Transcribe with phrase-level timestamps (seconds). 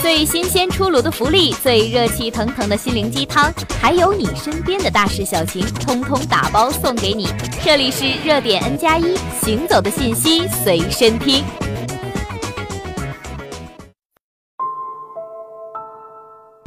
[0.00, 7.28] 最新鲜出炉的福利，最热气腾腾的心灵鸡汤，还有你身边的大事小情，通通打包送给你。
[7.64, 11.44] 这里是热点 N 加一，行走的信息随身听。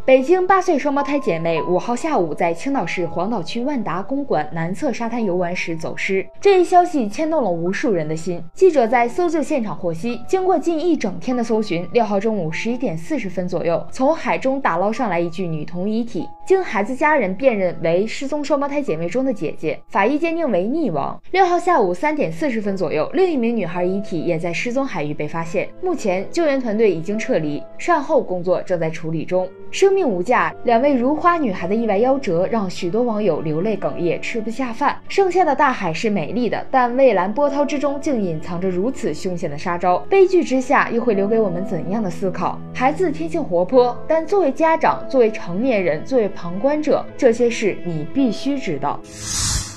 [0.04, 8.43] 北京八岁双胞胎姐妹五号下午在青岛市黄岛区万达公馆南侧沙滩游玩时走失，这一消息牵动了无数人的心。
[8.51, 21.21] 记者在搜救现场获悉，经过近一整天的搜寻，六号中午十一点四十分左右，从海中打捞上来一具女童遗体，经孩子家人辨认为失踪双胞胎姐妹中的姐姐，法医鉴定为溺亡。
[21.29, 29.47] 六号下午三点四十分左右，另一名女孩遗体也在失踪海域被发现，目前救援团队已经撤离，善后工作正在处理中。
[29.70, 34.97] 生命无价，两位如花女孩的意外夭折让许多网友流泪哽咽，吃不下饭。
[35.08, 39.97] 盛夏的大海是美丽的，但蔚蓝波涛之中竟隐藏着如此凶险的杀招。
[40.09, 42.59] 悲剧之下又会留给我们怎样的思考？
[42.73, 49.00] 孩子天性活泼，但作为家长、作为成年人、作为旁观者，这些事你必须知道。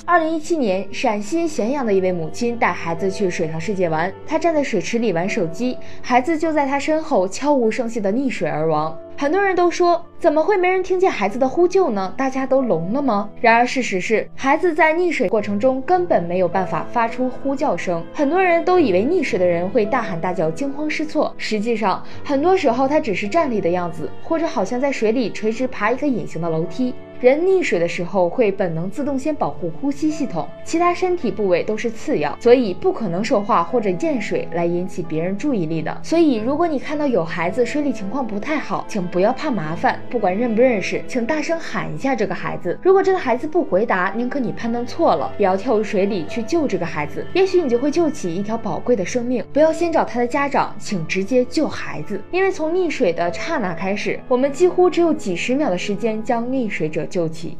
[0.07, 8.95] 二零一七年，陕西咸阳的一位母亲带孩子去水上世界玩，她站在水池里玩手机，孩子就在她身后悄无声息地溺水而亡。
[9.17, 12.13] 很多人都说，怎么会没人听见孩子的呼救呢？
[12.17, 13.29] 大家都聋了吗？
[13.39, 18.03] 然而事实是，孩子在溺水过程中根本没有办法发出呼叫声。
[18.13, 26.93] 很多人都以为溺水的人会大喊大叫、惊慌失措，实际上，很多时候他只是站立的样子，或者好像在水里垂直爬一个隐形的楼梯。
[27.21, 35.97] 人溺水的时候会本能自动先保护呼吸系统，其他身体部位都是次要，所以不可能说话或者溅水来引起别人注意力的。
[36.03, 42.77] 所以，如果你看到有孩子水里情况不太好，请不要怕麻烦，不管认不认识，请大声喊一下这个孩子。
[42.83, 49.41] 如果这个孩子不回答，宁可你判断错了，也要跳入水里去救这个孩子，也许你就会救起一条宝贵的生命。
[49.53, 57.04] 不要先找他的家长，请直接救孩子，因为从溺水的刹那开始，我们几乎只有几十秒的时间将溺水者。
[57.05, 57.55] 救起。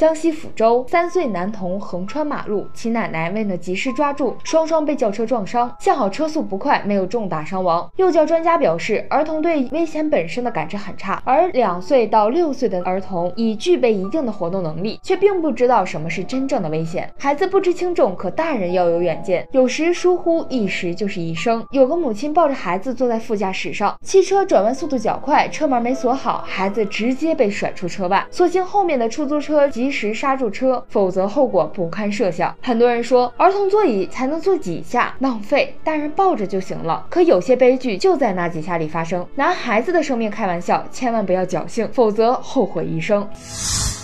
[0.00, 5.70] 江西抚州三岁男童横穿马路，其奶奶未能及时抓住，双双被轿车撞伤。
[5.78, 7.86] 幸好车速不快，没有重大伤亡。
[7.96, 17.06] 幼教专家表示，儿童对危险本身的感知很差，而两岁到六岁的儿童已具备一定的活动能力，却并不知道什么是真正的危险。
[17.18, 21.62] 孩子不知轻重，可大人要有远见，有时疏忽一时就是一生。
[21.72, 29.89] 有个母亲抱着孩子坐在副驾驶上，汽车转弯速度较快，车门没锁好，孩子直接被甩出车外，所幸后面的出租车及。
[29.90, 32.54] 时刹住车，否则后果不堪设想。
[32.62, 37.06] 很多人说儿童座椅才能坐几下，浪费，大人抱着就行了。
[37.10, 39.26] 可有些悲剧就在那几下里发生。
[39.34, 43.28] 拿孩子的生命开玩笑，千万不要侥幸，否则后悔一生。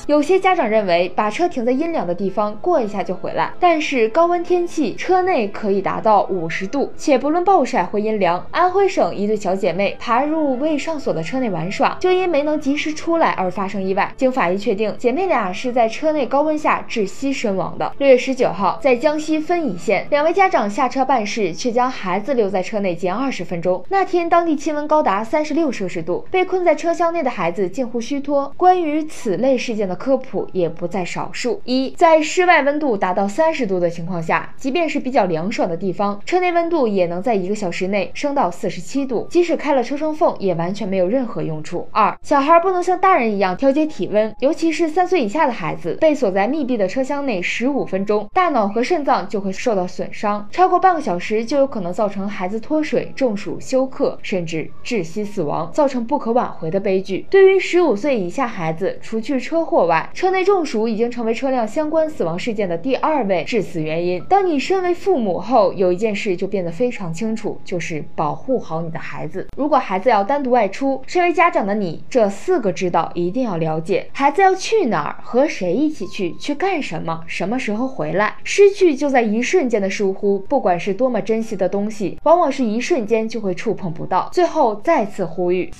[0.06, 3.52] 有些家长认为把车停在阴凉的地方，过一下就回来。
[3.58, 8.46] 但是高温天气，车内可以达到五十度，且不论暴晒或阴凉。
[8.52, 14.12] 安徽省一对小姐妹爬入未上锁的车内玩耍，就因没能及时出来而发生意外。
[14.16, 17.92] 经法医确定，姐妹俩是在车内高温下窒息身亡的。
[17.98, 23.84] 六月十九号，在江西分宜县，两位家长下车办事，却将孩子留在车内近二十分钟。
[23.88, 28.54] 那天当地气温高达三十六摄氏度，被困在车厢内的孩子近乎虚脱。
[28.56, 29.95] 关于此类事件的。
[29.96, 31.60] 科普也不在少数。
[31.64, 41.88] 一，在室外温度达到三十度的情况下，即便是比较凉爽的地方，车内温度也能在一个小时内升到四十七度，即使开了车窗缝，也完全没有任何用处。
[41.90, 57.26] 二，小孩不能像大人一样调节体温，尤其是三岁以下的孩子，被锁在密闭的车厢内十五分钟，大脑和肾脏就会受到损伤，超过半个小时就有可能造成孩子脱水、中暑、休克，甚至窒息死亡，造成不可挽回的悲剧。
[57.30, 64.22] 对于十五岁以下孩子，除去车祸，外，车内中暑已经成为车辆相关死亡事件的第二位致死原因。
[64.28, 69.46] 当你身为父母后，有一件事就变得非常清楚，就是保护好你的孩子。
[69.56, 78.34] 如果孩子要单独外出，身为家长的你，这四个知道一定要了解：孩子要去哪儿，和谁一起去，去干什么，什么时候回来。
[78.44, 84.28] 失去就在一瞬间的疏忽，不管是多么珍惜的东西，往往是一瞬间就会触碰不到。
[84.32, 85.70] 最后再次呼吁。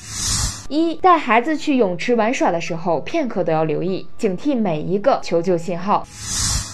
[0.69, 6.05] 一带孩子去泳池玩耍的时候，片刻都要留意，警惕每一个求救信号。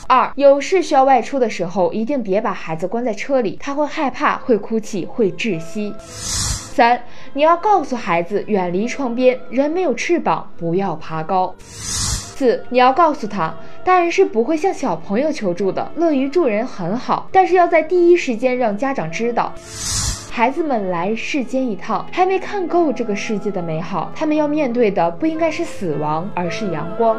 [0.08, 5.94] 二有事需要外出的时候，一定别把孩子关在车里，他会害怕，会哭泣，会窒息。
[6.00, 7.02] 三
[7.34, 11.54] 你要告诉孩子远离窗边，人没有翅膀，不要爬高。
[11.58, 13.54] 四你要告诉他，
[13.84, 19.52] 大人是不会向小朋友求助的，乐于助人很好，但是要在第一时间让家长知道。
[20.34, 27.18] 孩子们来世间一趟，还没看够这个世界的美好，他们要面对的不应该是死亡，而是阳光。